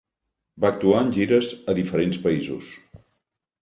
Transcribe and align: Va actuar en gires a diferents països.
Va 0.65 0.71
actuar 0.75 1.03
en 1.09 1.13
gires 1.19 1.53
a 1.75 1.79
diferents 1.83 2.23
països. 2.27 2.77